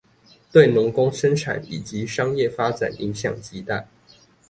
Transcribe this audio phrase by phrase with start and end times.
[0.51, 3.85] 對農工生產以及商業發展影響極大